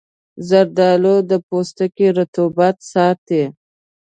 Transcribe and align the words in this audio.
زردآلو 0.49 1.15
د 1.29 1.31
پوستکي 1.47 2.07
رطوبت 2.17 2.77
ساتي. 2.91 3.43